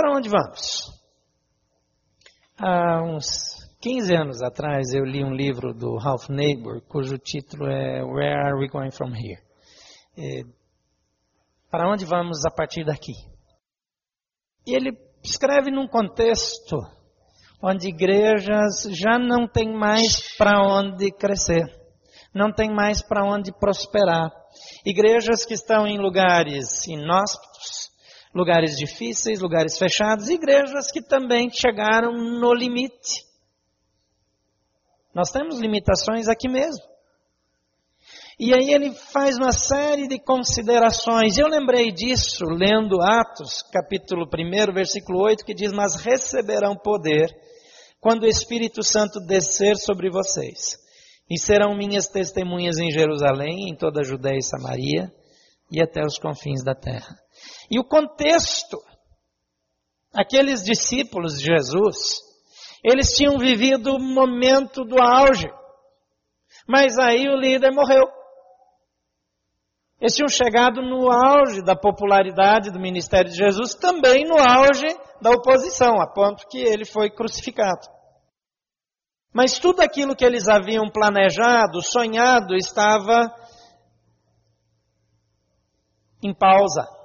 [0.00, 0.96] para onde vamos?
[2.56, 3.26] Há uns
[3.80, 8.60] 15 anos atrás eu li um livro do Ralph Neighbor, cujo título é Where Are
[8.60, 9.42] We Going From Here?
[10.16, 10.42] É,
[11.68, 13.12] para onde vamos a partir daqui?
[14.64, 16.78] E ele escreve num contexto
[17.60, 21.66] onde igrejas já não têm mais para onde crescer,
[22.32, 24.30] não tem mais para onde prosperar.
[24.86, 27.57] Igrejas que estão em lugares inóspitos,
[28.34, 33.26] lugares difíceis, lugares fechados, igrejas que também chegaram no limite.
[35.14, 36.84] Nós temos limitações aqui mesmo.
[38.38, 41.36] E aí ele faz uma série de considerações.
[41.36, 47.26] Eu lembrei disso lendo Atos, capítulo 1, versículo 8, que diz: Mas receberão poder
[48.00, 50.76] quando o Espírito Santo descer sobre vocês.
[51.28, 55.12] E serão minhas testemunhas em Jerusalém, em toda a Judéia e Samaria
[55.70, 57.18] e até os confins da terra.
[57.70, 58.78] E o contexto,
[60.12, 62.20] aqueles discípulos de Jesus,
[62.82, 65.48] eles tinham vivido o momento do auge.
[66.66, 68.06] Mas aí o líder morreu.
[70.00, 74.86] Eles tinham chegado no auge da popularidade do ministério de Jesus, também no auge
[75.20, 77.88] da oposição, a ponto que ele foi crucificado.
[79.32, 83.32] Mas tudo aquilo que eles haviam planejado, sonhado, estava
[86.22, 86.97] em pausa.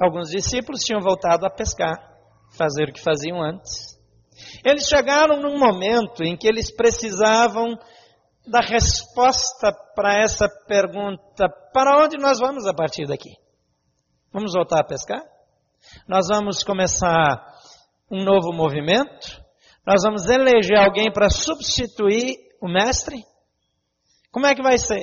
[0.00, 1.96] Alguns discípulos tinham voltado a pescar,
[2.56, 3.98] fazer o que faziam antes.
[4.64, 7.78] Eles chegaram num momento em que eles precisavam
[8.46, 13.30] da resposta para essa pergunta: para onde nós vamos a partir daqui?
[14.32, 15.22] Vamos voltar a pescar?
[16.08, 17.44] Nós vamos começar
[18.10, 19.42] um novo movimento?
[19.86, 23.24] Nós vamos eleger alguém para substituir o mestre?
[24.30, 25.02] Como é que vai ser?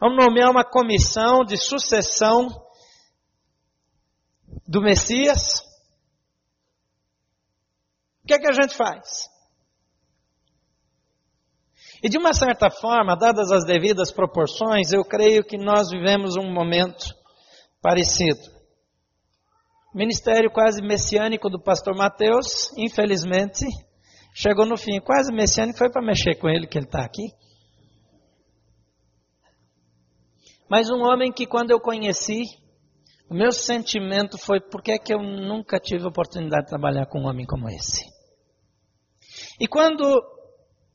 [0.00, 2.48] Vamos nomear uma comissão de sucessão
[4.66, 5.60] do Messias?
[8.22, 9.28] O que é que a gente faz?
[12.02, 16.52] E de uma certa forma, dadas as devidas proporções, eu creio que nós vivemos um
[16.52, 17.06] momento
[17.82, 18.58] parecido.
[19.94, 23.64] O ministério quase messiânico do pastor Mateus, infelizmente,
[24.32, 25.00] chegou no fim.
[25.00, 27.32] Quase messiânico foi para mexer com ele que ele está aqui.
[30.70, 32.42] Mas um homem que quando eu conheci,
[33.28, 37.20] o meu sentimento foi por que, é que eu nunca tive oportunidade de trabalhar com
[37.20, 38.02] um homem como esse.
[39.60, 40.02] E quando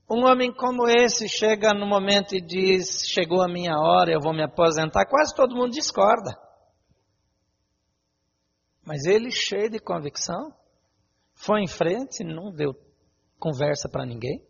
[0.10, 4.34] um homem como esse chega no momento e diz: Chegou a minha hora, eu vou
[4.34, 5.06] me aposentar.
[5.06, 6.38] Quase todo mundo discorda.
[8.86, 10.54] Mas ele, cheio de convicção,
[11.36, 12.74] foi em frente, não deu
[13.40, 14.44] conversa para ninguém.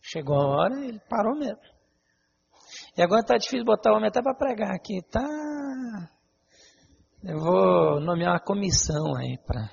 [0.00, 1.60] Chegou a hora e ele parou mesmo.
[2.96, 5.00] E agora está difícil botar o homem até para pregar aqui.
[5.10, 6.15] Tá.
[7.28, 9.68] Eu vou nomear uma comissão aí para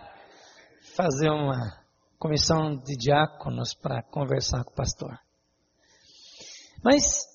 [0.96, 1.86] fazer uma
[2.18, 5.20] comissão de diáconos para conversar com o pastor.
[6.84, 7.28] Mas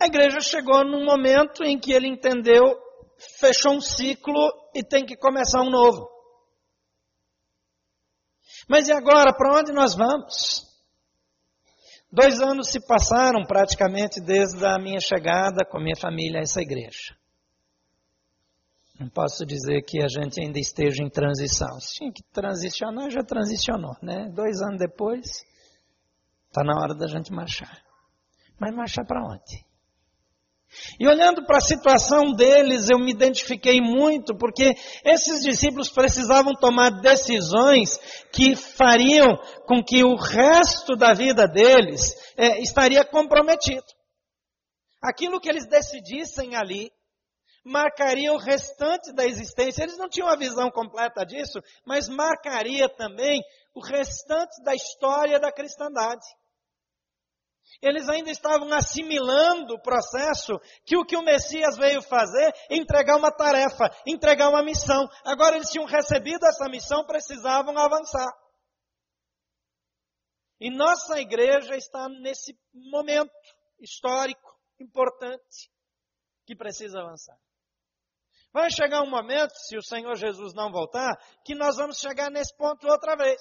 [0.00, 2.74] a igreja chegou num momento em que ele entendeu,
[3.38, 6.08] fechou um ciclo e tem que começar um novo.
[8.66, 10.66] Mas e agora, para onde nós vamos?
[12.10, 17.19] Dois anos se passaram praticamente desde a minha chegada com minha família a essa igreja.
[19.00, 21.80] Não posso dizer que a gente ainda esteja em transição.
[21.80, 24.28] Se tinha que transicionar, já transicionou, né?
[24.34, 25.42] Dois anos depois,
[26.48, 27.82] está na hora da gente marchar.
[28.60, 29.64] Mas marchar para onde?
[31.00, 36.90] E olhando para a situação deles, eu me identifiquei muito, porque esses discípulos precisavam tomar
[37.00, 37.98] decisões
[38.30, 43.82] que fariam com que o resto da vida deles é, estaria comprometido.
[45.02, 46.92] Aquilo que eles decidissem ali
[47.64, 49.82] marcaria o restante da existência.
[49.82, 53.42] Eles não tinham a visão completa disso, mas marcaria também
[53.74, 56.26] o restante da história da cristandade.
[57.80, 63.30] Eles ainda estavam assimilando o processo que o que o Messias veio fazer, entregar uma
[63.30, 65.08] tarefa, entregar uma missão.
[65.24, 68.28] Agora eles tinham recebido essa missão, precisavam avançar.
[70.60, 73.32] E nossa igreja está nesse momento
[73.80, 75.70] histórico importante
[76.44, 77.38] que precisa avançar.
[78.52, 82.54] Vai chegar um momento, se o Senhor Jesus não voltar, que nós vamos chegar nesse
[82.56, 83.40] ponto outra vez.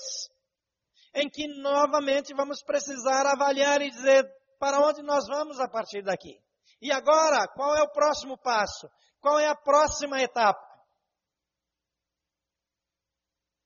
[1.15, 4.23] Em que novamente vamos precisar avaliar e dizer
[4.59, 6.39] para onde nós vamos a partir daqui.
[6.81, 8.87] E agora, qual é o próximo passo?
[9.19, 10.69] Qual é a próxima etapa?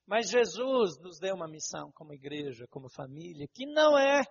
[0.06, 4.22] Mas Jesus nos deu uma missão como igreja, como família, que não é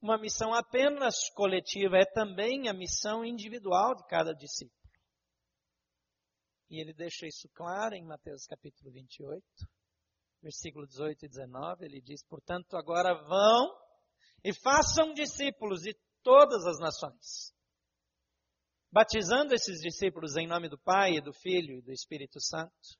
[0.00, 4.77] uma missão apenas coletiva, é também a missão individual de cada discípulo.
[6.70, 9.42] E ele deixa isso claro em Mateus capítulo 28,
[10.42, 11.84] versículo 18 e 19.
[11.86, 13.74] Ele diz: Portanto, agora vão
[14.44, 17.54] e façam discípulos de todas as nações,
[18.92, 22.98] batizando esses discípulos em nome do Pai, do Filho e do Espírito Santo,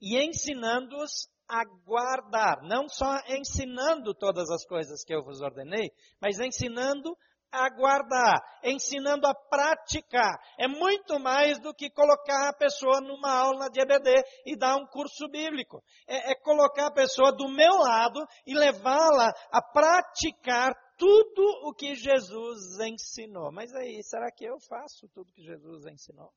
[0.00, 6.40] e ensinando-os a guardar, não só ensinando todas as coisas que eu vos ordenei, mas
[6.40, 7.16] ensinando
[7.64, 10.38] a guardar, ensinando a praticar.
[10.58, 14.10] É muito mais do que colocar a pessoa numa aula de EBD
[14.44, 15.82] e dar um curso bíblico.
[16.06, 21.94] É, é colocar a pessoa do meu lado e levá-la a praticar tudo o que
[21.94, 23.52] Jesus ensinou.
[23.52, 26.32] Mas aí, será que eu faço tudo que Jesus ensinou?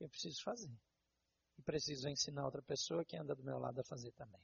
[0.00, 0.72] Eu preciso fazer.
[1.58, 4.40] E preciso ensinar outra pessoa que anda do meu lado a fazer também.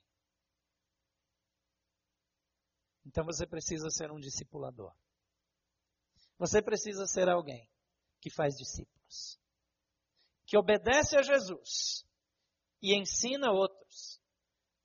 [3.07, 4.95] Então você precisa ser um discipulador.
[6.41, 7.69] Você precisa ser alguém
[8.19, 9.39] que faz discípulos,
[10.47, 12.03] que obedece a Jesus
[12.83, 14.19] e ensina outros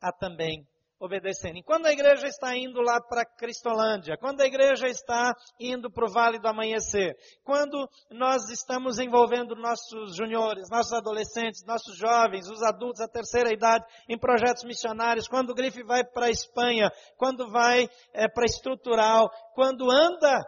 [0.01, 0.67] a também
[0.99, 1.63] obedecerem.
[1.63, 6.11] Quando a igreja está indo lá para Cristolândia, quando a igreja está indo para o
[6.11, 12.99] Vale do Amanhecer, quando nós estamos envolvendo nossos juniores, nossos adolescentes, nossos jovens, os adultos,
[12.99, 17.87] a terceira idade, em projetos missionários, quando o Grife vai para a Espanha, quando vai
[18.13, 20.43] é, para Estrutural, quando anda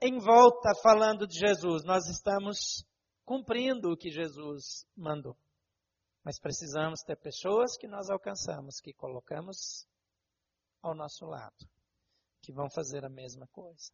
[0.00, 1.84] em volta falando de Jesus.
[1.84, 2.84] Nós estamos
[3.24, 5.36] cumprindo o que Jesus mandou.
[6.24, 9.86] Mas precisamos ter pessoas que nós alcançamos, que colocamos
[10.82, 11.68] ao nosso lado,
[12.42, 13.92] que vão fazer a mesma coisa.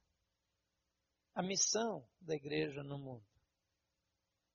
[1.35, 3.27] A missão da igreja no mundo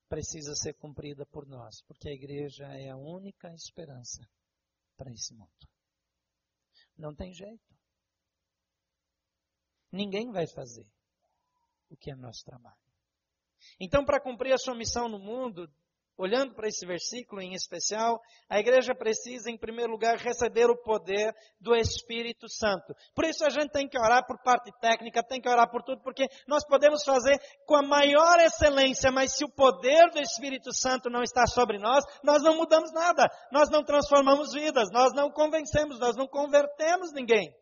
[0.07, 4.27] precisa ser cumprida por nós, porque a igreja é a única esperança
[4.97, 5.67] para esse mundo.
[6.97, 7.75] Não tem jeito.
[9.91, 10.87] Ninguém vai fazer
[11.89, 12.77] o que é nosso trabalho.
[13.79, 15.69] Então, para cumprir a sua missão no mundo,
[16.19, 18.19] olhando para esse versículo em especial,
[18.49, 22.93] a igreja precisa, em primeiro lugar, receber o poder do Espírito Santo.
[23.15, 26.01] Por isso a gente tem que orar por parte técnica, tem que orar por tudo,
[26.03, 31.09] porque nós podemos fazer com a maior excelência, mas se o poder do Espírito Santo
[31.09, 35.99] não está sobre nós, nós não mudamos nada, nós não transformamos vidas, nós não convencemos,
[35.99, 37.55] nós não convertemos ninguém.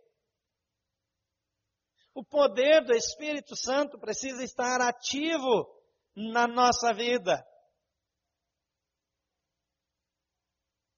[2.17, 5.71] O poder do Espírito Santo precisa estar ativo
[6.15, 7.45] na nossa vida.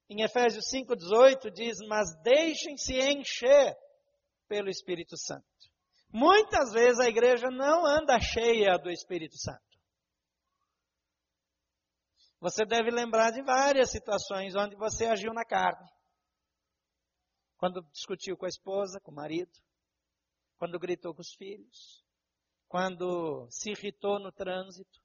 [0.10, 3.76] Em Efésios 5,18 diz: Mas deixem-se encher
[4.48, 5.46] pelo Espírito Santo.
[6.10, 9.78] Muitas vezes a igreja não anda cheia do Espírito Santo.
[12.40, 15.86] Você deve lembrar de várias situações onde você agiu na carne.
[17.58, 19.52] Quando discutiu com a esposa, com o marido,
[20.60, 22.04] quando gritou com os filhos,
[22.68, 25.00] quando se irritou no trânsito,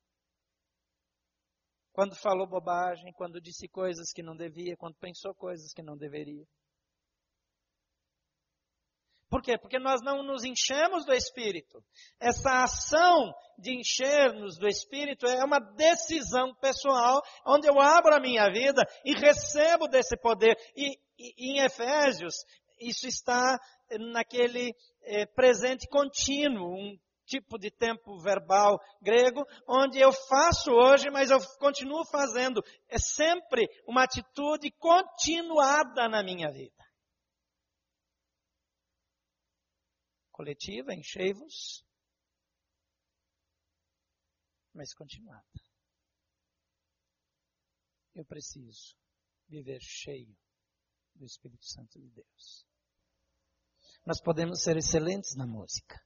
[1.92, 6.44] quando falou bobagem, quando disse coisas que não devia, quando pensou coisas que não deveria.
[9.30, 9.56] Por quê?
[9.58, 11.82] Porque nós não nos enchemos do Espírito.
[12.20, 18.50] Essa ação de encher-nos do Espírito é uma decisão pessoal, onde eu abro a minha
[18.50, 20.56] vida e recebo desse poder.
[20.76, 22.34] E, e em Efésios,
[22.78, 23.58] isso está
[24.12, 31.30] naquele é, presente contínuo, um tipo de tempo verbal grego, onde eu faço hoje, mas
[31.30, 32.62] eu continuo fazendo.
[32.88, 36.84] É sempre uma atitude continuada na minha vida.
[40.30, 41.84] Coletiva, enchei-vos,
[44.74, 45.44] mas continuada.
[48.14, 48.96] Eu preciso
[49.48, 50.36] viver cheio
[51.14, 52.66] do Espírito Santo de Deus.
[54.06, 56.00] Nós podemos ser excelentes na música.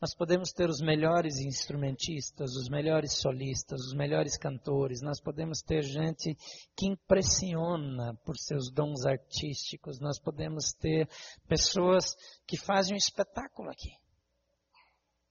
[0.00, 5.00] Nós podemos ter os melhores instrumentistas, os melhores solistas, os melhores cantores.
[5.00, 6.34] Nós podemos ter gente
[6.76, 9.98] que impressiona por seus dons artísticos.
[9.98, 11.08] Nós podemos ter
[11.48, 12.14] pessoas
[12.46, 13.96] que fazem um espetáculo aqui.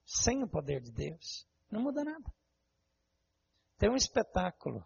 [0.06, 2.34] Sem o poder de Deus, não muda nada.
[3.78, 4.84] Tem um espetáculo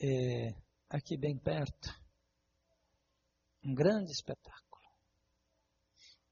[0.00, 0.54] é,
[0.88, 2.05] aqui bem perto.
[3.66, 4.86] Um grande espetáculo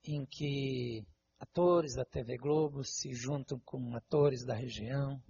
[0.04, 1.04] em que
[1.40, 5.20] atores da TV Globo se juntam com atores da região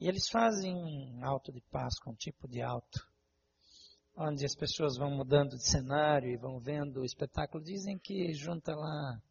[0.00, 3.06] e eles fazem um alto de Páscoa, um tipo de alto,
[4.16, 7.62] onde as pessoas vão mudando de cenário e vão vendo o espetáculo.
[7.62, 9.22] Dizem que junta lá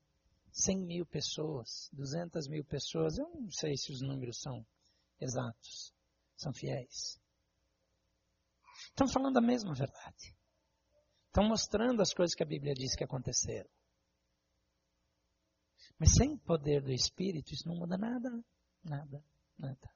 [0.52, 3.18] 100 mil pessoas, 200 mil pessoas.
[3.18, 4.64] Eu não sei se os números são
[5.20, 5.92] exatos,
[6.36, 7.20] são fiéis.
[8.90, 10.36] Estão falando a mesma verdade.
[11.34, 13.68] Estão mostrando as coisas que a Bíblia diz que aconteceram.
[15.98, 18.30] Mas sem o poder do Espírito, isso não muda nada.
[18.84, 19.26] Nada,
[19.58, 19.90] nada.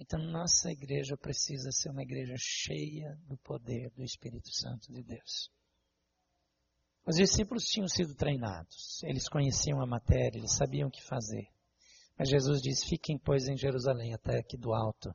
[0.00, 5.52] Então, nossa igreja precisa ser uma igreja cheia do poder do Espírito Santo de Deus.
[7.04, 11.52] Os discípulos tinham sido treinados, eles conheciam a matéria, eles sabiam o que fazer.
[12.16, 15.14] Mas Jesus diz: Fiquem, pois, em Jerusalém, até que do alto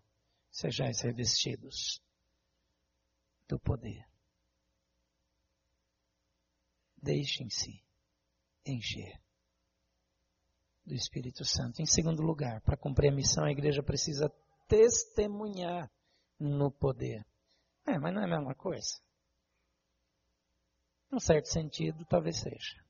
[0.51, 2.00] sejais revestidos
[3.48, 4.06] do poder.
[7.01, 7.82] Deixem-se
[8.66, 9.22] encher
[10.86, 11.82] do Espírito Santo.
[11.82, 14.30] Em segundo lugar, para cumprir a missão, a igreja precisa
[14.68, 15.92] testemunhar
[16.39, 17.25] no poder.
[17.86, 19.00] É, mas não é a mesma coisa.
[21.12, 22.86] Num certo sentido, talvez seja.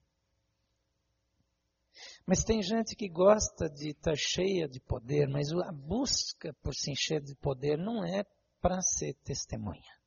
[2.26, 6.92] Mas tem gente que gosta de estar cheia de poder, mas a busca por se
[6.92, 8.24] encher de poder não é
[8.60, 9.98] para ser testemunha.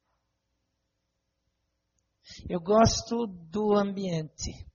[2.49, 4.67] Eu gosto do ambiente.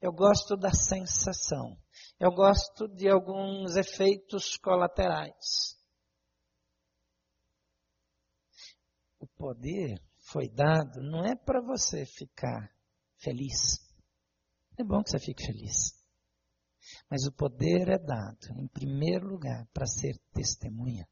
[0.00, 1.76] Eu gosto da sensação.
[2.18, 5.76] Eu gosto de alguns efeitos colaterais.
[9.18, 12.72] O poder foi dado não é para você ficar
[13.18, 13.80] feliz.
[14.78, 16.00] É bom que você fique feliz.
[17.08, 21.08] Mas o poder é dado, em primeiro lugar, para ser testemunha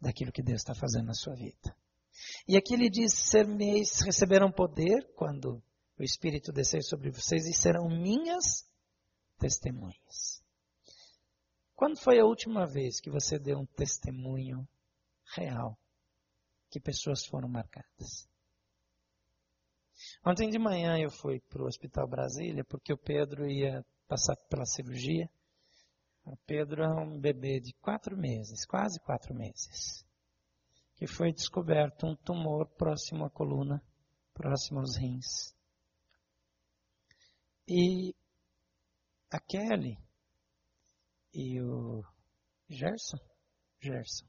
[0.00, 1.76] daquilo que Deus está fazendo na sua vida.
[2.46, 5.62] E aqui ele diz: Sermeis receberão poder quando
[5.98, 8.68] o Espírito descer sobre vocês e serão minhas
[9.38, 10.42] testemunhas.
[11.74, 14.66] Quando foi a última vez que você deu um testemunho
[15.36, 15.78] real
[16.70, 18.28] que pessoas foram marcadas?
[20.24, 24.64] Ontem de manhã eu fui para o Hospital Brasília porque o Pedro ia passar pela
[24.64, 25.30] cirurgia.
[26.24, 30.04] O Pedro é um bebê de quatro meses, quase quatro meses,
[30.98, 33.80] que foi descoberto um tumor próximo à coluna,
[34.34, 35.54] próximo aos rins.
[37.68, 38.12] E
[39.30, 39.96] a Kelly
[41.32, 42.02] e o
[42.68, 43.18] Gerson,
[43.80, 44.26] Gerson,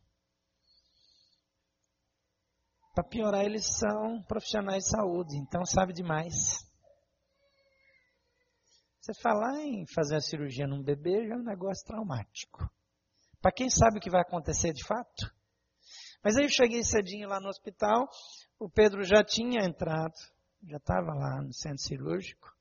[2.94, 6.60] para piorar, eles são profissionais de saúde, então sabe demais.
[9.00, 12.70] Você falar em fazer a cirurgia num bebê já é um negócio traumático.
[13.42, 15.39] Para quem sabe o que vai acontecer de fato.
[16.24, 18.08] Mas aí eu cheguei cedinho lá no hospital,
[18.60, 20.14] o Pedro já tinha entrado,
[20.64, 22.54] já estava lá no centro cirúrgico,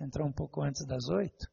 [0.00, 1.46] entrou um pouco antes das oito,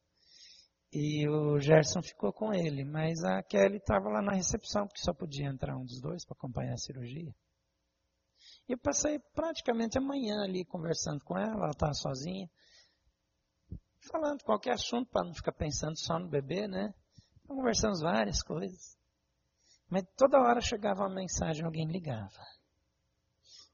[0.92, 5.14] e o Gerson ficou com ele, mas a Kelly estava lá na recepção, porque só
[5.14, 7.34] podia entrar um dos dois para acompanhar a cirurgia.
[8.70, 12.50] E eu passei praticamente a manhã ali conversando com ela, ela estava sozinha,
[14.10, 16.94] falando qualquer assunto para não ficar pensando só no bebê, né?
[17.48, 18.97] Conversamos várias coisas.
[19.90, 22.46] Mas toda hora chegava uma mensagem, alguém ligava.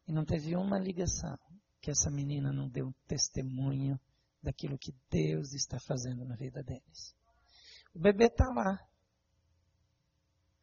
[0.08, 1.38] E não teve uma ligação
[1.82, 4.00] que essa menina não deu testemunho
[4.42, 7.16] daquilo que Deus está fazendo na vida deles.
[7.96, 8.78] O bebê está lá.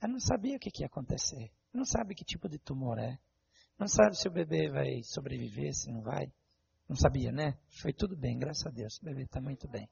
[0.00, 1.50] Ela não sabia o que, que ia acontecer.
[1.72, 3.18] Não sabe que tipo de tumor é.
[3.78, 6.32] Não sabe se o bebê vai sobreviver, se não vai.
[6.88, 7.58] Não sabia, né?
[7.80, 8.98] Foi tudo bem, graças a Deus.
[8.98, 9.88] O bebê está muito bem.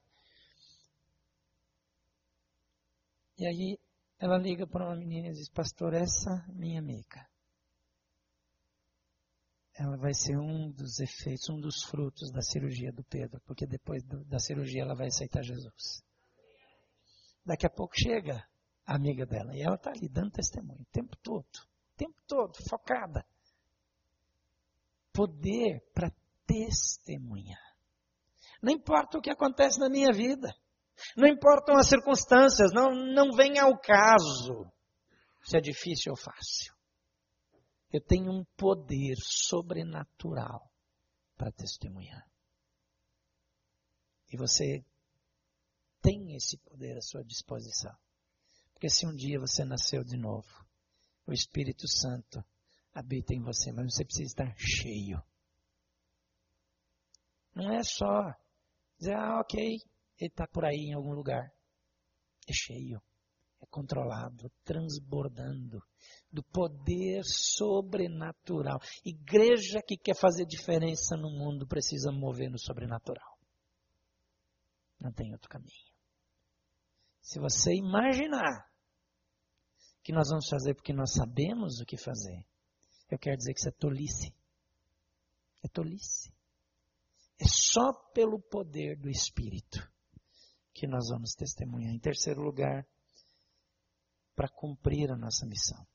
[3.37, 3.79] E aí
[4.19, 7.25] ela liga para uma menina e diz: Pastor, essa minha amiga,
[9.73, 14.03] ela vai ser um dos efeitos, um dos frutos da cirurgia do Pedro, porque depois
[14.03, 16.03] do, da cirurgia ela vai aceitar Jesus.
[17.45, 18.45] Daqui a pouco chega
[18.85, 22.53] a amiga dela e ela está ali dando testemunho o tempo todo, o tempo todo,
[22.69, 23.25] focada
[25.13, 26.11] poder para
[26.45, 27.59] testemunhar.
[28.61, 30.53] Não importa o que acontece na minha vida.
[31.15, 34.71] Não importam as circunstâncias, não, não vem ao caso
[35.43, 36.73] se é difícil ou fácil.
[37.91, 40.69] Eu tenho um poder sobrenatural
[41.35, 42.23] para testemunhar.
[44.31, 44.85] E você
[46.01, 47.95] tem esse poder à sua disposição.
[48.73, 50.47] Porque se um dia você nasceu de novo,
[51.25, 52.43] o Espírito Santo
[52.93, 55.21] habita em você, mas você precisa estar cheio.
[57.55, 58.33] Não é só
[58.97, 59.79] dizer, ah, ok,
[60.19, 61.49] ele está por aí em algum lugar.
[62.47, 63.01] É cheio,
[63.61, 65.81] é controlado, transbordando
[66.31, 68.79] do poder sobrenatural.
[69.05, 73.37] Igreja que quer fazer diferença no mundo precisa mover no sobrenatural.
[74.99, 75.89] Não tem outro caminho.
[77.21, 78.67] Se você imaginar
[80.03, 82.45] que nós vamos fazer porque nós sabemos o que fazer,
[83.09, 84.35] eu quero dizer que isso é tolice.
[85.63, 86.33] É tolice.
[87.39, 89.79] É só pelo poder do Espírito
[90.79, 91.93] que nós vamos testemunhar.
[91.93, 92.87] Em terceiro lugar,
[94.33, 95.85] para cumprir a nossa missão.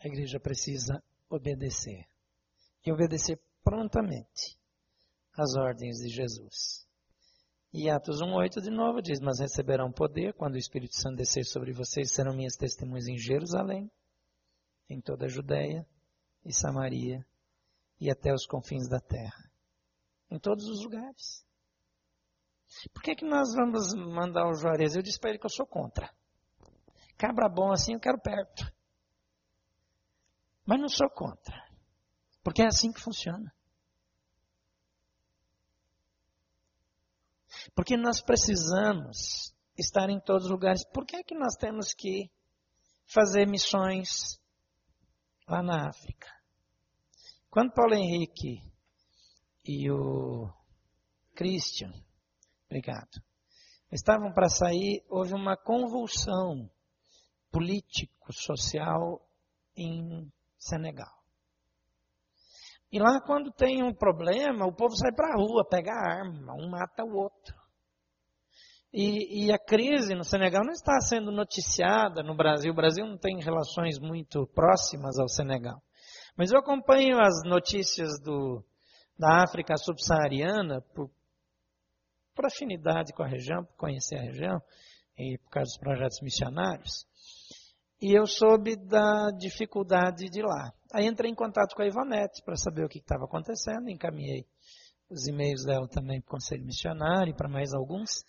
[0.00, 1.00] A igreja precisa
[1.30, 2.08] obedecer.
[2.84, 4.58] E obedecer prontamente
[5.32, 6.84] às ordens de Jesus.
[7.72, 11.72] E Atos 1,8 de novo diz: Mas receberão poder quando o Espírito Santo descer sobre
[11.72, 13.88] vocês, serão minhas testemunhas em Jerusalém,
[14.88, 15.86] em toda a Judéia
[16.44, 17.24] e Samaria
[18.00, 19.52] e até os confins da terra.
[20.30, 21.46] Em todos os lugares.
[22.92, 24.94] Por que, que nós vamos mandar o Juarez?
[24.94, 26.12] Eu disse para ele que eu sou contra.
[27.16, 28.72] Cabra bom assim eu quero perto.
[30.64, 31.56] Mas não sou contra.
[32.42, 33.52] Porque é assim que funciona.
[37.74, 40.84] Porque nós precisamos estar em todos os lugares.
[40.92, 42.30] Por que é que nós temos que
[43.06, 44.40] fazer missões
[45.46, 46.28] lá na África?
[47.50, 48.62] Quando Paulo Henrique
[49.64, 50.52] e o
[51.34, 51.92] Christian,
[52.68, 53.20] obrigado,
[53.90, 56.70] estavam para sair, houve uma convulsão
[57.50, 59.20] político-social
[59.76, 61.18] em Senegal.
[62.90, 66.70] E lá, quando tem um problema, o povo sai para a rua, pega arma, um
[66.70, 67.54] mata o outro.
[68.92, 72.72] E, e, a crise no Senegal não está sendo noticiada no Brasil.
[72.72, 75.82] O Brasil não tem relações muito próximas ao Senegal.
[76.34, 78.64] Mas eu acompanho as notícias do,
[79.18, 81.10] da África subsaariana por,
[82.38, 84.62] por afinidade com a região, por conhecer a região
[85.18, 87.04] e por causa dos projetos missionários.
[88.00, 90.72] E eu soube da dificuldade de lá.
[90.94, 94.46] Aí entrei em contato com a Ivonete para saber o que estava acontecendo, encaminhei
[95.10, 98.22] os e-mails dela também para o Conselho Missionário e para mais alguns,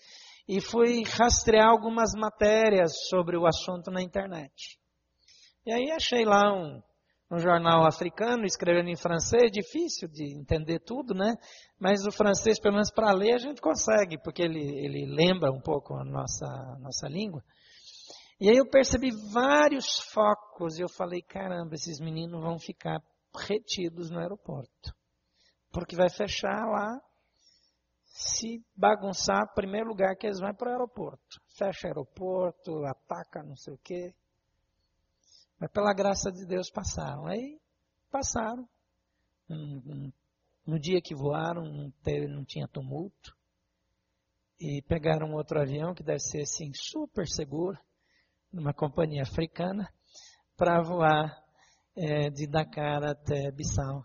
[0.47, 4.79] e fui rastrear algumas matérias sobre o assunto na internet.
[5.67, 6.81] E aí achei lá um,
[7.31, 11.35] um jornal africano escrevendo em francês, difícil de entender tudo, né?
[11.79, 15.61] Mas o francês, pelo menos para ler, a gente consegue, porque ele, ele lembra um
[15.61, 16.47] pouco a nossa,
[16.79, 17.43] nossa língua.
[18.39, 22.99] E aí eu percebi vários focos e eu falei, caramba, esses meninos vão ficar
[23.47, 24.93] retidos no aeroporto.
[25.71, 26.99] Porque vai fechar lá,
[28.05, 31.39] se bagunçar, primeiro lugar que eles vão é para o aeroporto.
[31.57, 34.13] Fecha aeroporto, ataca não sei o quê.
[35.59, 37.27] Mas pela graça de Deus passaram.
[37.27, 37.59] Aí
[38.09, 38.67] passaram.
[40.65, 43.37] no dia que voaram, não, teve, não tinha tumulto.
[44.59, 47.77] E pegaram outro avião que deve ser assim super seguro
[48.51, 49.87] numa companhia africana,
[50.57, 51.31] para voar
[51.95, 54.03] é, de Dakar até Bissau,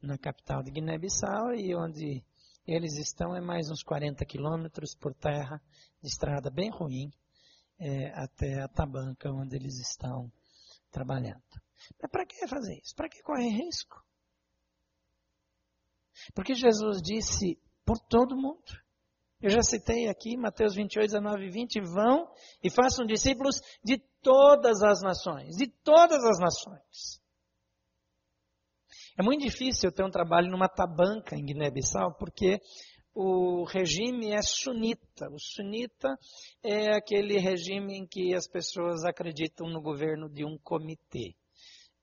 [0.00, 2.24] na capital de Guiné-Bissau, e onde
[2.66, 5.60] eles estão é mais uns 40 quilômetros por terra,
[6.00, 7.10] de estrada bem ruim,
[7.78, 10.30] é, até a Tabanca, onde eles estão
[10.90, 11.42] trabalhando.
[12.00, 12.94] Mas para que fazer isso?
[12.94, 14.04] Para que correr risco?
[16.34, 18.62] Porque Jesus disse por todo mundo.
[19.40, 22.30] Eu já citei aqui, Mateus 28, 19 e 20, vão
[22.62, 27.20] e façam discípulos de todas as nações, de todas as nações.
[29.18, 32.60] É muito difícil ter um trabalho numa tabanca em Guiné-Bissau, porque
[33.14, 35.28] o regime é sunita.
[35.30, 36.08] O sunita
[36.62, 41.34] é aquele regime em que as pessoas acreditam no governo de um comitê.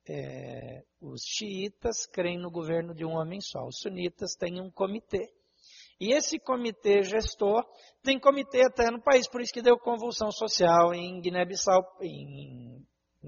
[0.09, 3.65] É, os xiitas creem no governo de um homem só.
[3.65, 5.29] Os sunitas têm um comitê
[5.99, 7.65] e esse comitê gestor
[8.03, 11.83] tem comitê até no país, por isso que deu convulsão social em Guiné-Bissau,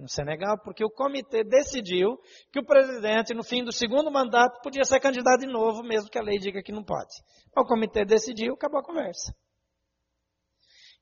[0.10, 2.17] Senegal, porque o comitê decidiu
[2.52, 6.17] que o presidente, no fim do segundo mandato, podia ser candidato de novo, mesmo que
[6.17, 7.13] a lei diga que não pode.
[7.56, 9.36] O comitê decidiu, acabou a conversa.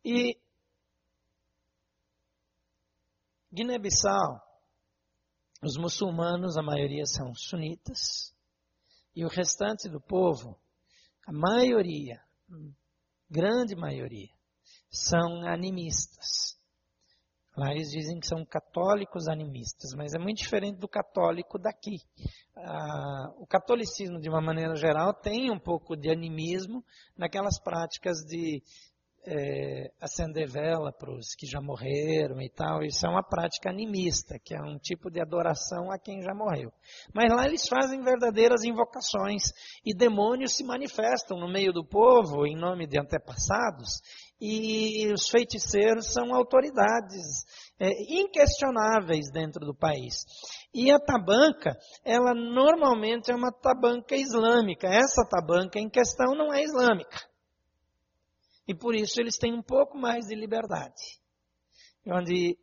[0.03, 0.37] E
[3.51, 4.41] Guiné-Bissau,
[5.63, 8.33] os muçulmanos, a maioria são sunitas,
[9.15, 10.59] e o restante do povo
[11.27, 12.21] a maioria,
[13.29, 14.29] grande maioria,
[14.89, 16.56] são animistas.
[17.57, 21.97] Lá eles dizem que são católicos animistas, mas é muito diferente do católico daqui.
[22.55, 26.83] Ah, o catolicismo, de uma maneira geral, tem um pouco de animismo
[27.17, 28.61] naquelas práticas de
[29.25, 32.81] é, acender vela para os que já morreram e tal.
[32.83, 36.71] Isso é uma prática animista, que é um tipo de adoração a quem já morreu.
[37.13, 39.51] Mas lá eles fazem verdadeiras invocações
[39.83, 43.99] e demônios se manifestam no meio do povo em nome de antepassados
[44.39, 47.43] e os feiticeiros são autoridades
[47.79, 47.89] é,
[48.21, 50.25] inquestionáveis dentro do país.
[50.73, 54.87] E a tabanca, ela normalmente é uma tabanca islâmica.
[54.87, 57.17] Essa tabanca em questão não é islâmica.
[58.67, 61.19] E por isso eles têm um pouco mais de liberdade.
[62.05, 62.57] Onde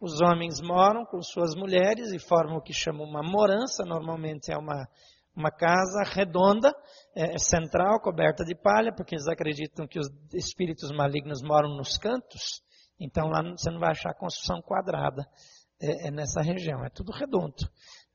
[0.00, 4.56] os homens moram com suas mulheres e formam o que chamam uma morança, normalmente é
[4.56, 4.88] uma,
[5.36, 6.72] uma casa redonda,
[7.14, 11.98] é, é, central, coberta de palha, porque eles acreditam que os espíritos malignos moram nos
[11.98, 12.62] cantos,
[12.98, 15.28] então lá você não vai achar construção quadrada
[15.80, 17.68] é, é nessa região, é tudo redondo,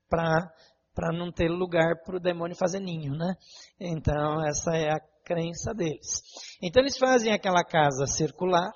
[0.08, 3.36] para não ter lugar para o demônio fazer ninho, né?
[3.78, 6.20] Então essa é a crença deles.
[6.60, 8.70] Então eles fazem aquela casa circular,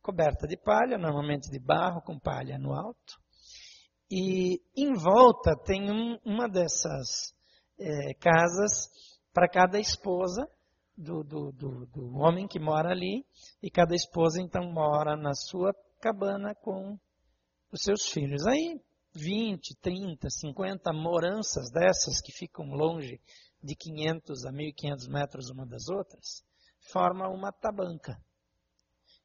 [0.00, 3.20] coberta de palha, normalmente de barro com palha no alto.
[4.10, 7.32] E em volta tem um, uma dessas
[7.78, 8.90] é, casas
[9.32, 10.48] para cada esposa
[10.96, 13.24] do, do, do, do homem que mora ali.
[13.62, 16.98] E cada esposa então mora na sua cabana com
[17.72, 18.46] os seus filhos.
[18.46, 18.80] Aí
[19.14, 23.20] 20, 30, 50 moranças dessas que ficam longe
[23.62, 26.42] de 500 a 1500 metros uma das outras,
[26.92, 28.18] forma uma tabanca.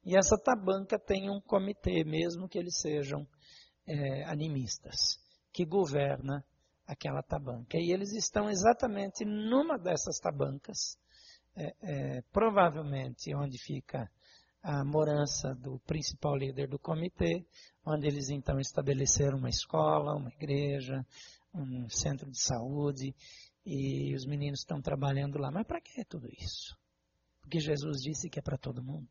[0.04, 3.26] E essa tabanca tem um comitê, mesmo que eles sejam
[3.86, 5.18] é, animistas,
[5.52, 6.44] que governa
[6.88, 7.76] aquela tabanca.
[7.76, 10.96] E eles estão exatamente numa dessas tabancas,
[11.54, 14.10] é, é, provavelmente onde fica
[14.62, 17.46] a morança do principal líder do comitê,
[17.84, 21.06] onde eles então estabeleceram uma escola, uma igreja,
[21.54, 23.14] um centro de saúde,
[23.64, 25.50] e os meninos estão trabalhando lá.
[25.50, 26.76] Mas para que tudo isso?
[27.42, 29.08] Porque Jesus disse que é para todo mundo.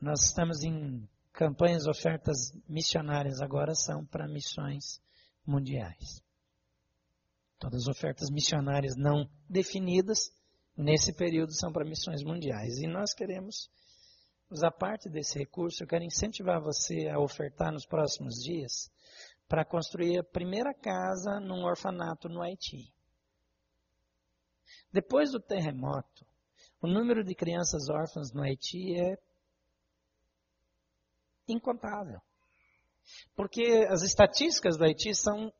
[0.00, 5.00] Nós estamos em campanhas, ofertas missionárias agora são para missões
[5.46, 6.22] mundiais.
[7.58, 10.32] Todas as ofertas missionárias não definidas
[10.76, 12.78] nesse período são para missões mundiais.
[12.78, 13.70] E nós queremos
[14.50, 15.82] usar parte desse recurso.
[15.82, 18.90] Eu quero incentivar você a ofertar nos próximos dias
[19.48, 22.92] para construir a primeira casa num orfanato no Haiti.
[24.92, 26.26] Depois do terremoto,
[26.80, 29.16] o número de crianças órfãs no Haiti é
[31.52, 32.20] incontável.
[33.34, 35.52] Porque as estatísticas do Haiti são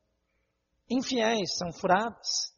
[0.89, 2.53] infiéis, são furadas.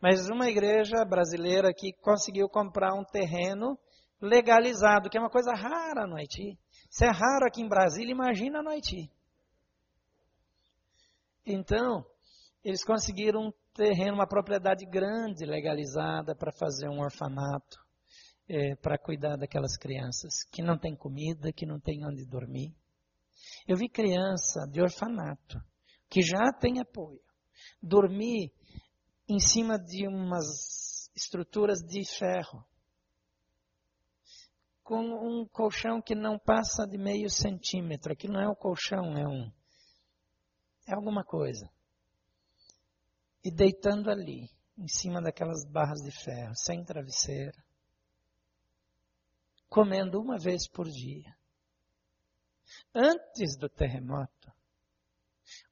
[0.00, 3.78] Mas uma igreja brasileira que conseguiu comprar um terreno
[4.20, 6.58] legalizado, que é uma coisa rara no Haiti.
[6.90, 9.10] Se é raro aqui em Brasília, imagina no Haiti.
[11.46, 12.04] Então,
[12.62, 17.83] eles conseguiram um terreno, uma propriedade grande legalizada para fazer um orfanato,
[18.48, 22.74] é, para cuidar daquelas crianças que não têm comida, que não têm onde dormir.
[23.66, 25.58] Eu vi criança de orfanato
[26.08, 27.20] que já tem apoio
[27.82, 28.52] dormir
[29.28, 32.64] em cima de umas estruturas de ferro,
[34.82, 38.12] com um colchão que não passa de meio centímetro.
[38.12, 39.50] Aquilo não é um colchão, é um.
[40.86, 41.70] É alguma coisa.
[43.42, 47.56] E deitando ali, em cima daquelas barras de ferro, sem travesseiro,
[49.74, 51.36] comendo uma vez por dia.
[52.94, 54.52] Antes do terremoto,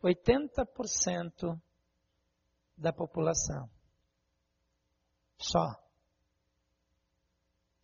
[0.03, 1.57] 80%
[2.77, 3.71] da população.
[5.39, 5.81] Só.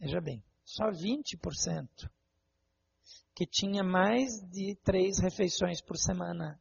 [0.00, 2.11] Veja bem, só 20%
[3.33, 6.61] que tinha mais de três refeições por semana.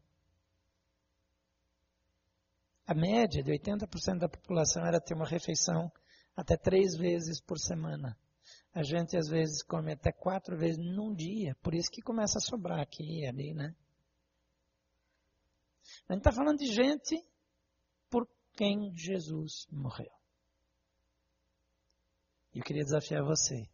[2.85, 5.91] A média de 80% da população era ter uma refeição
[6.35, 8.15] até três vezes por semana.
[8.77, 12.41] A gente às vezes come até quatro vezes num dia, por isso que começa a
[12.41, 13.75] sobrar aqui e ali, né?
[16.07, 17.19] A gente está falando de gente
[18.07, 20.11] por quem Jesus morreu.
[22.53, 23.67] E eu queria desafiar você.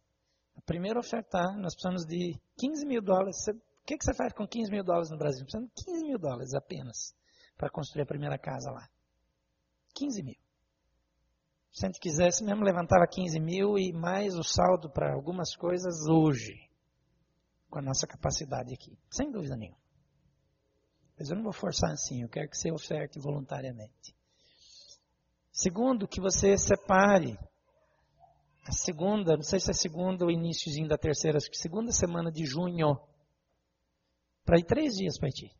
[0.56, 3.36] A primeira ofertar, nós precisamos de 15 mil dólares.
[3.46, 5.44] o que, que você faz com 15 mil dólares no Brasil?
[5.44, 7.14] Precisamos de 15 mil dólares apenas
[7.58, 8.88] para construir a primeira casa lá.
[9.94, 10.43] 15 mil.
[11.74, 16.06] Se a gente quisesse mesmo, levantava 15 mil e mais o saldo para algumas coisas
[16.06, 16.54] hoje,
[17.68, 18.96] com a nossa capacidade aqui.
[19.10, 19.82] Sem dúvida nenhuma.
[21.18, 24.14] Mas eu não vou forçar assim, eu quero que você oferte voluntariamente.
[25.50, 27.36] Segundo, que você separe
[28.64, 32.96] a segunda, não sei se é segunda ou iníciozinho da terceira, segunda semana de junho,
[34.44, 35.52] para ir três dias para ti.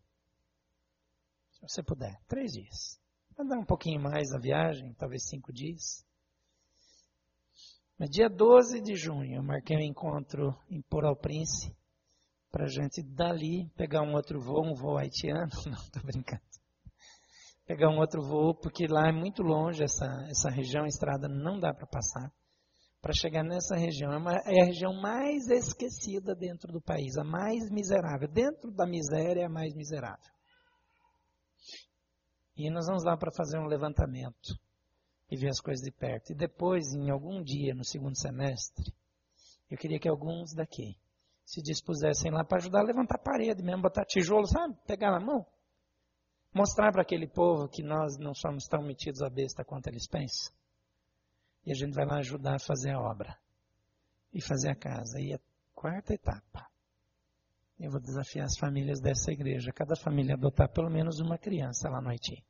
[1.50, 3.03] Se você puder, três dias.
[3.36, 6.06] Vai dar um pouquinho mais a viagem, talvez cinco dias.
[7.98, 11.74] Mas dia 12 de junho, eu marquei um encontro em Port Prince
[12.48, 16.42] para a gente dali pegar um outro voo, um voo haitiano, não, estou brincando.
[17.66, 21.58] Pegar um outro voo, porque lá é muito longe essa, essa região, a estrada não
[21.58, 22.32] dá para passar.
[23.00, 27.24] Para chegar nessa região, é, uma, é a região mais esquecida dentro do país, a
[27.24, 28.28] mais miserável.
[28.28, 30.33] Dentro da miséria, é a mais miserável.
[32.56, 34.58] E nós vamos lá para fazer um levantamento
[35.30, 36.30] e ver as coisas de perto.
[36.32, 38.94] E depois, em algum dia, no segundo semestre,
[39.70, 40.96] eu queria que alguns daqui
[41.44, 44.76] se dispusessem lá para ajudar a levantar a parede mesmo, botar tijolo, sabe?
[44.86, 45.44] Pegar na mão.
[46.52, 50.54] Mostrar para aquele povo que nós não somos tão metidos a besta quanto eles pensam.
[51.66, 53.36] E a gente vai lá ajudar a fazer a obra.
[54.32, 55.20] E fazer a casa.
[55.20, 55.40] E a
[55.74, 56.70] quarta etapa.
[57.78, 62.00] Eu vou desafiar as famílias dessa igreja, cada família adotar pelo menos uma criança lá
[62.00, 62.44] no Haiti.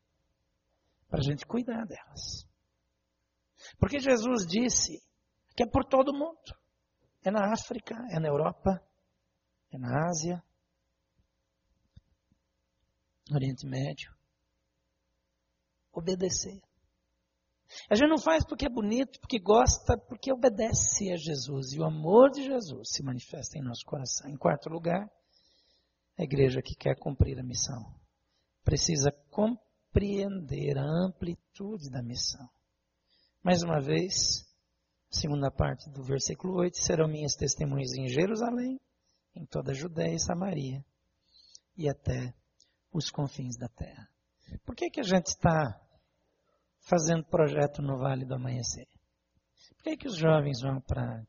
[1.08, 2.46] Para a gente cuidar delas.
[3.78, 5.02] Porque Jesus disse
[5.56, 6.38] que é por todo mundo.
[7.24, 8.82] É na África, é na Europa,
[9.70, 10.42] é na Ásia,
[13.30, 14.14] no Oriente Médio.
[15.92, 16.60] Obedecer.
[17.90, 21.72] A gente não faz porque é bonito, porque gosta, porque obedece a Jesus.
[21.72, 24.30] E o amor de Jesus se manifesta em nosso coração.
[24.30, 25.10] Em quarto lugar,
[26.18, 27.82] a igreja que quer cumprir a missão
[28.64, 32.48] precisa compreender a amplitude da missão.
[33.42, 34.46] Mais uma vez,
[35.10, 38.80] segunda parte do versículo 8: serão minhas testemunhas em Jerusalém,
[39.34, 40.84] em toda a Judéia e Samaria
[41.76, 42.32] e até
[42.92, 44.08] os confins da terra.
[44.64, 45.83] Por que, que a gente está
[46.84, 48.86] fazendo projeto no Vale do Amanhecer?
[49.76, 51.24] Por que, que os jovens vão para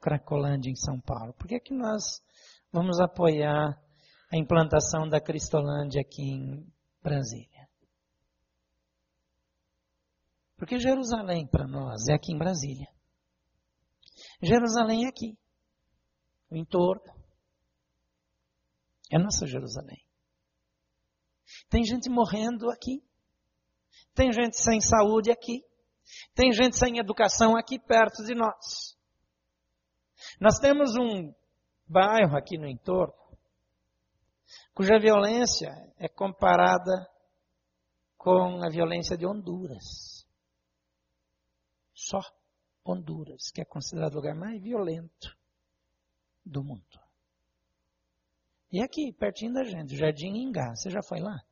[0.00, 1.34] Cracolândia, em São Paulo?
[1.34, 2.22] Por que, que nós
[2.72, 3.78] vamos apoiar
[4.32, 6.66] a implantação da Cristolândia aqui em
[7.02, 7.68] Brasília?
[10.56, 12.86] Porque Jerusalém para nós é aqui em Brasília.
[14.42, 15.38] Jerusalém é aqui,
[16.50, 17.18] o entorno.
[19.10, 20.04] É nossa Jerusalém.
[21.68, 23.02] Tem gente morrendo aqui.
[24.14, 25.64] Tem gente sem saúde aqui.
[26.34, 28.96] Tem gente sem educação aqui perto de nós.
[30.40, 31.32] Nós temos um
[31.86, 33.20] bairro aqui no entorno
[34.80, 35.68] cuja violência
[35.98, 37.06] é comparada
[38.16, 40.26] com a violência de Honduras.
[41.94, 42.18] Só
[42.82, 45.36] Honduras, que é considerado o lugar mais violento
[46.44, 46.98] do mundo.
[48.72, 51.44] E aqui, pertinho da gente, Jardim Ingá, você já foi lá?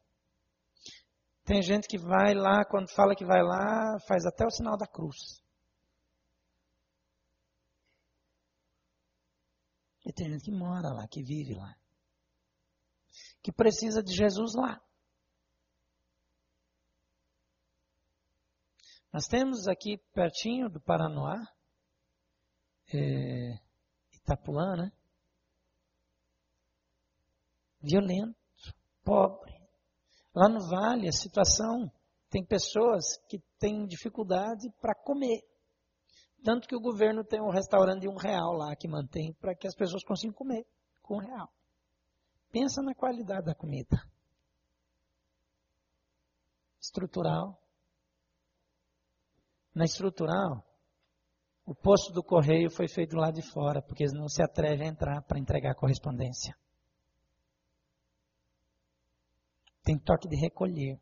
[1.48, 4.87] Tem gente que vai lá, quando fala que vai lá, faz até o sinal da
[4.87, 5.42] cruz.
[10.04, 11.74] E tem gente que mora lá, que vive lá.
[13.42, 14.78] Que precisa de Jesus lá.
[19.11, 21.42] Nós temos aqui pertinho do Paranoá,
[22.92, 23.58] é,
[24.12, 24.92] Itapuã, né?
[27.80, 28.37] Violento,
[29.02, 29.58] pobre.
[30.38, 31.90] Lá no vale, a situação
[32.31, 35.42] tem pessoas que têm dificuldade para comer.
[36.44, 39.66] Tanto que o governo tem um restaurante de um real lá que mantém para que
[39.66, 40.64] as pessoas consigam comer
[41.03, 41.53] com um real.
[42.53, 44.01] Pensa na qualidade da comida.
[46.81, 47.61] Estrutural.
[49.74, 50.64] Na estrutural,
[51.66, 54.90] o posto do correio foi feito lá de fora, porque eles não se atrevem a
[54.92, 56.57] entrar para entregar correspondência.
[59.88, 61.01] Tem toque de recolher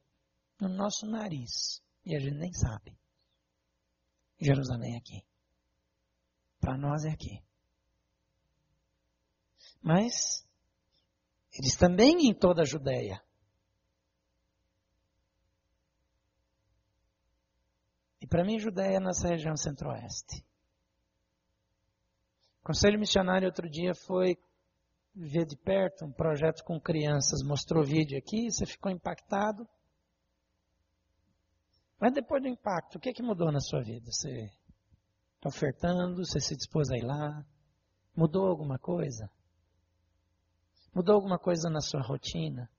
[0.61, 1.83] no nosso nariz.
[2.05, 2.97] E a gente nem sabe.
[4.41, 5.27] Jerusalém é aqui.
[6.61, 7.43] Para nós é aqui.
[9.83, 10.47] Mas
[11.53, 13.21] eles também em toda a Judéia.
[18.21, 20.47] E para mim, Judéia é nessa região centro-oeste.
[22.61, 24.39] O Conselho Missionário outro dia foi
[25.17, 29.67] ver de perto um projeto com crianças, mostrou vídeo aqui, você ficou impactado.
[31.99, 34.13] Mas depois do impacto, o que, que mudou na sua vida?
[34.13, 34.51] Você
[35.37, 37.43] está ofertando, você se dispôs a ir lá?
[38.15, 39.31] Mudou alguma coisa?
[40.95, 42.71] Mudou alguma coisa na sua rotina?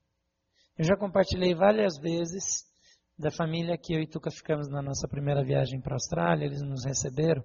[0.77, 2.67] Eu já compartilhei várias vezes
[3.17, 6.61] da família que eu e Tuca ficamos na nossa primeira viagem para a Austrália, eles
[6.61, 7.43] nos receberam.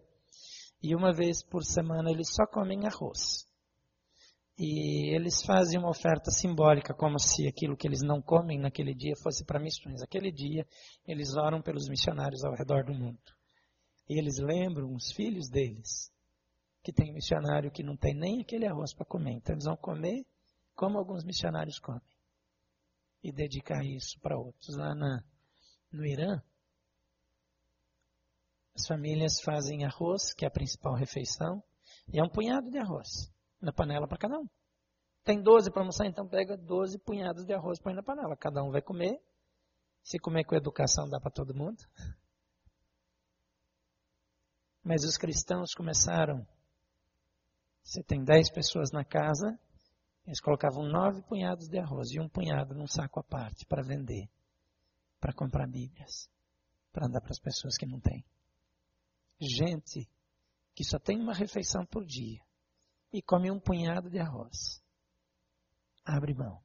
[0.83, 3.51] E uma vez por semana eles só comem arroz.
[4.59, 9.15] E eles fazem uma oferta simbólica, como se aquilo que eles não comem naquele dia
[9.17, 10.03] fosse para missões.
[10.03, 10.67] Aquele dia,
[11.07, 13.19] eles oram pelos missionários ao redor do mundo.
[14.09, 16.13] E eles lembram os filhos deles,
[16.83, 19.33] que tem um missionário que não tem nem aquele arroz para comer.
[19.33, 20.27] Então, eles vão comer
[20.75, 22.03] como alguns missionários comem.
[23.23, 24.77] E dedicar isso para outros.
[24.77, 25.25] Lá na,
[25.91, 26.43] no Irã,
[28.75, 31.63] as famílias fazem arroz, que é a principal refeição,
[32.13, 33.33] e é um punhado de arroz
[33.63, 34.47] na panela para cada um.
[35.25, 38.37] Tem 12 para almoçar, então pega 12 punhados de arroz e põe na panela.
[38.37, 39.23] Cada um vai comer.
[40.03, 41.81] Se comer com educação, dá para todo mundo.
[44.83, 46.45] Mas os cristãos começaram.
[47.85, 49.59] Você tem 10 pessoas na casa,
[50.27, 54.29] eles colocavam nove punhados de arroz e um punhado num saco à parte para vender,
[55.21, 56.29] para comprar Bíblias,
[56.93, 58.25] para dar para as pessoas que não têm.
[59.41, 60.09] Gente
[60.75, 62.41] que só tem uma refeição por dia
[63.13, 64.83] e come um punhado de arroz.
[66.05, 66.63] Abre mão.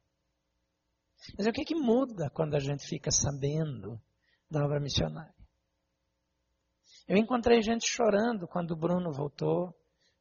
[1.38, 4.02] Mas o que, que muda quando a gente fica sabendo
[4.50, 5.36] da obra missionária?
[7.08, 9.76] Eu encontrei gente chorando quando o Bruno voltou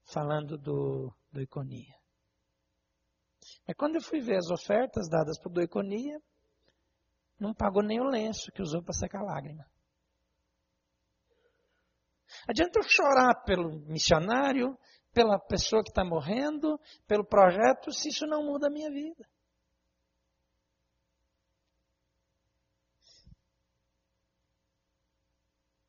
[0.04, 1.94] falando do, do Iconia.
[3.66, 6.20] Mas quando eu fui ver as ofertas dadas por do Iconia,
[7.38, 9.66] não pagou nem o lenço que usou para secar a lágrima.
[12.48, 14.78] Adianta eu chorar pelo missionário,
[15.16, 19.26] pela pessoa que está morrendo, pelo projeto, se isso não muda a minha vida.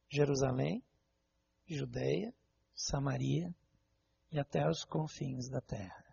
[0.10, 0.82] Jerusalém,
[1.68, 2.34] Judeia,
[2.74, 3.54] Samaria
[4.32, 6.06] e até os confins da terra.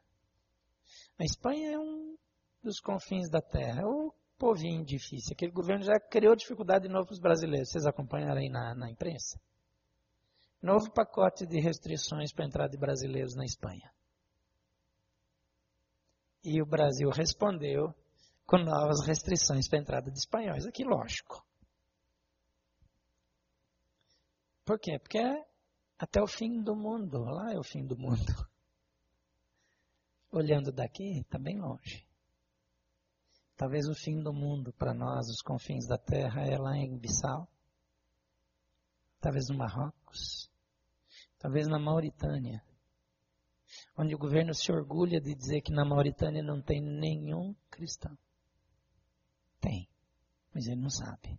[1.17, 2.19] A Espanha é um
[2.65, 5.35] dos confins da terra, é o povinho difícil.
[5.35, 7.71] Aquele governo já criou dificuldade de novo para os brasileiros.
[7.71, 9.39] Vocês acompanharam aí na, na imprensa?
[10.65, 13.93] Novo pacote de restrições para a entrada de brasileiros na Espanha.
[16.43, 17.95] E o Brasil respondeu
[18.47, 20.65] com novas restrições para a entrada de espanhóis.
[20.65, 21.47] Aqui, lógico.
[24.65, 24.99] Por quê?
[24.99, 25.47] Porque é
[25.99, 27.25] até o fim do mundo.
[27.25, 28.25] Lá é o fim do mundo.
[30.33, 32.09] Olhando daqui, está bem longe.
[33.55, 37.47] Talvez o fim do mundo para nós, os confins da terra, é lá em Bissau.
[39.21, 40.54] Talvez no Marrocos.
[41.45, 42.65] Talvez na Mauritânia.
[43.99, 48.17] Onde o governo se orgulha de dizer que na Mauritânia não tem nenhum cristão.
[49.61, 49.87] Tem,
[50.55, 51.39] mas ele não sabe.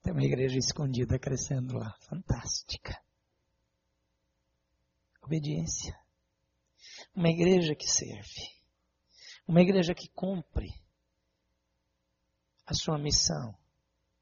[0.00, 1.96] Tem uma igreja escondida crescendo lá.
[2.02, 2.96] Fantástica.
[5.20, 5.98] Obediência.
[7.12, 8.52] Uma igreja que serve.
[9.48, 10.72] Uma igreja que cumpre
[12.64, 13.52] a sua missão.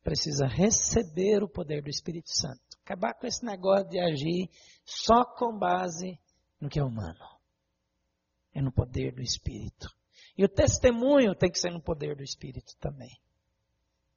[0.02, 2.71] Precisa receber o poder do Espírito Santo.
[2.92, 4.50] Acabar com esse negócio de agir
[4.84, 6.18] só com base
[6.60, 7.24] no que é humano.
[8.54, 9.88] É no poder do Espírito.
[10.36, 13.10] E o testemunho tem que ser no poder do Espírito também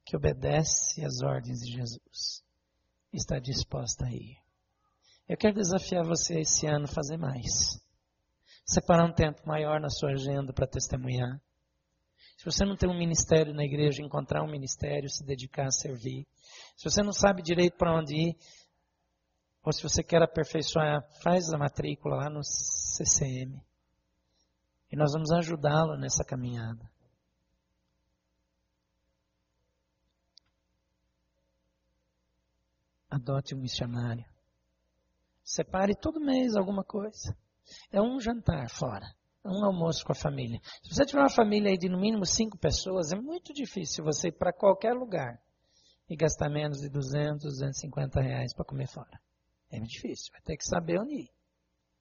[0.04, 2.44] que obedece às ordens de Jesus
[3.12, 4.36] está disposta a ir.
[5.28, 7.80] Eu quero desafiar você esse ano a fazer mais.
[8.64, 11.40] Separar um tempo maior na sua agenda para testemunhar.
[12.36, 16.26] Se você não tem um ministério na igreja, encontrar um ministério, se dedicar a servir.
[16.76, 18.36] Se você não sabe direito para onde ir,
[19.66, 23.60] ou se você quer aperfeiçoar, faz a matrícula lá no CCM.
[24.92, 26.88] E nós vamos ajudá-lo nessa caminhada.
[33.08, 34.24] adote um missionário.
[35.42, 37.36] Separe todo mês alguma coisa.
[37.90, 39.06] É um jantar fora,
[39.42, 40.60] é um almoço com a família.
[40.82, 44.28] Se você tiver uma família aí de no mínimo cinco pessoas, é muito difícil você
[44.28, 45.40] ir para qualquer lugar
[46.08, 49.18] e gastar menos de 200, 250 reais para comer fora.
[49.70, 51.30] É difícil, vai ter que saber onde ir.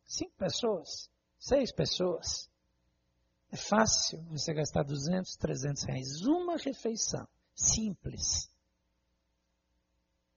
[0.06, 2.49] Cinco pessoas, seis pessoas.
[3.51, 6.21] É fácil você gastar 200, 300 reais.
[6.25, 8.49] Uma refeição simples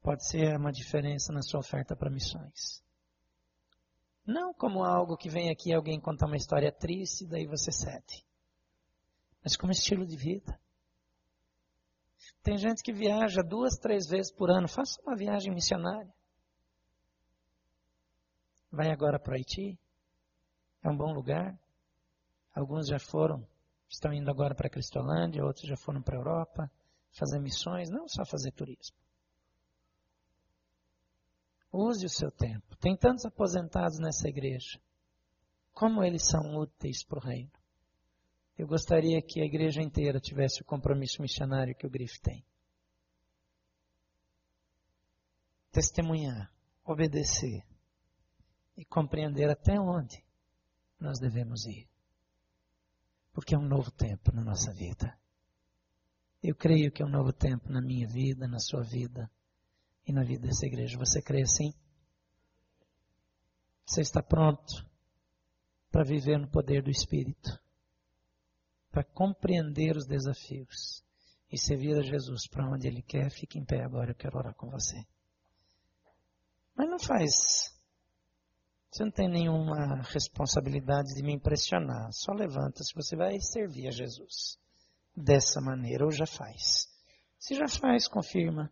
[0.03, 2.83] pode ser uma diferença na sua oferta para missões.
[4.25, 8.25] Não como algo que vem aqui alguém contar uma história triste e daí você cede.
[9.43, 10.59] Mas como estilo de vida.
[12.43, 14.69] Tem gente que viaja duas, três vezes por ano.
[14.69, 16.15] Faça uma viagem missionária.
[18.71, 19.79] Vai agora para o Haiti.
[20.83, 21.59] É um bom lugar.
[22.55, 23.47] Alguns já foram,
[23.89, 26.71] estão indo agora para Cristolândia, outros já foram para a Europa
[27.13, 28.97] fazer missões, não só fazer turismo.
[31.73, 32.77] Use o seu tempo.
[32.77, 34.81] Tem tantos aposentados nessa igreja.
[35.73, 37.51] Como eles são úteis para o reino.
[38.57, 42.45] Eu gostaria que a igreja inteira tivesse o compromisso missionário que o Grife tem.
[45.71, 46.53] Testemunhar,
[46.85, 47.63] obedecer
[48.79, 50.25] e compreender até onde
[51.01, 51.91] nós devemos ir.
[53.33, 55.19] Porque é um novo tempo na nossa vida.
[56.41, 59.29] Eu creio que é um novo tempo na minha vida, na sua vida
[60.07, 60.97] e na vida dessa igreja.
[60.97, 61.75] Você crê assim?
[63.85, 64.87] Você está pronto
[65.91, 67.61] para viver no poder do Espírito,
[68.93, 71.03] para compreender os desafios
[71.51, 73.29] e servir a Jesus para onde Ele quer?
[73.31, 75.05] Fique em pé agora, eu quero orar com você.
[76.77, 77.77] Mas não faz.
[78.91, 82.11] Você não tem nenhuma responsabilidade de me impressionar.
[82.13, 84.59] Só levanta se você vai servir a Jesus
[85.15, 86.89] dessa maneira ou já faz.
[87.39, 88.71] Se já faz, confirma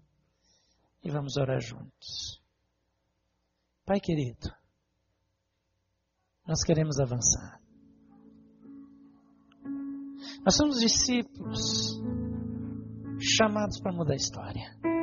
[1.05, 2.43] e vamos orar juntos.
[3.85, 4.51] Pai querido,
[6.47, 7.61] nós queremos avançar.
[10.45, 12.01] Nós somos discípulos
[13.21, 14.96] chamados para mudar a história.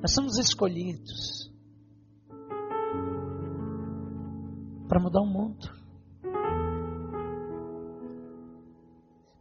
[0.00, 1.50] Nós somos escolhidos
[4.88, 5.80] para mudar o mundo.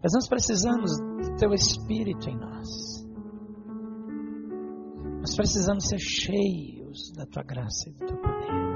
[0.01, 2.68] Mas nós precisamos do teu Espírito em nós.
[5.20, 8.70] Nós precisamos ser cheios da tua graça e do teu poder.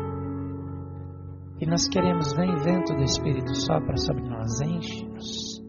[1.61, 5.61] E nós queremos, vem vento do Espírito, sopra sobre nós, enche-nos,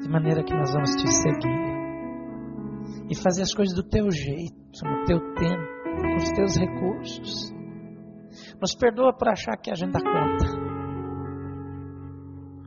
[0.00, 1.67] de maneira que nós vamos te seguir.
[3.10, 4.54] E fazer as coisas do teu jeito,
[4.84, 7.52] no teu tempo, com os teus recursos.
[8.60, 10.68] Nos perdoa por achar que a gente dá conta.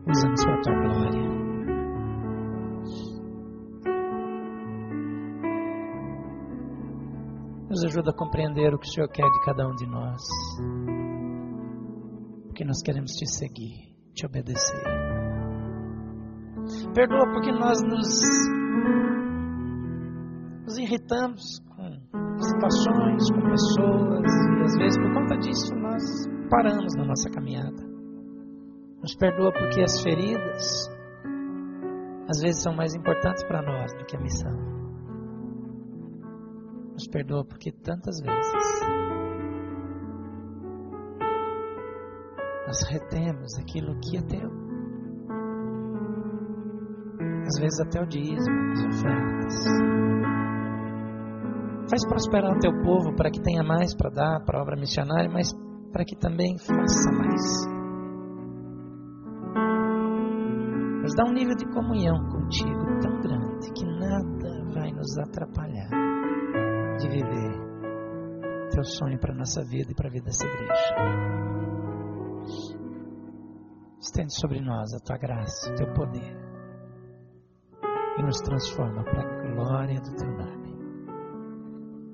[0.08, 1.32] Usa-nos para a tua glória.
[7.70, 10.22] Nos ajuda a compreender o que o Senhor quer de cada um de nós.
[12.48, 14.84] Porque nós queremos te seguir, te obedecer.
[16.94, 18.20] Perdoa porque nós nos,
[20.72, 26.02] nos irritamos com situações, com pessoas, e às vezes por conta disso nós
[26.50, 27.84] paramos na nossa caminhada.
[29.02, 30.90] Nos perdoa porque as feridas
[32.30, 34.54] às vezes são mais importantes para nós do que a missão.
[36.94, 38.82] Nos perdoa porque tantas vezes
[42.66, 44.50] nós retemos aquilo que é teu.
[47.46, 50.02] Às vezes até o dízimo, as ofertas.
[51.92, 55.30] Faz prosperar o teu povo para que tenha mais para dar para a obra missionária,
[55.30, 55.52] mas
[55.92, 57.68] para que também faça mais.
[61.02, 65.90] Nos dá um nível de comunhão contigo tão grande que nada vai nos atrapalhar
[66.98, 67.72] de viver
[68.72, 70.96] teu sonho para a nossa vida e para a vida dessa igreja.
[74.00, 76.38] Estende sobre nós a tua graça, o teu poder
[78.18, 80.61] e nos transforma para a glória do teu nome.